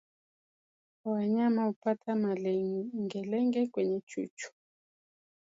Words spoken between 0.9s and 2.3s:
Wanyama hupata